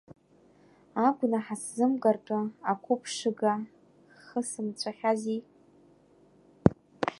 Агәнаҳа 1.05 1.55
сзымгартәы, 1.61 2.39
ақәыԥшыга, 2.71 3.53
хысымҵәахьази. 4.23 5.41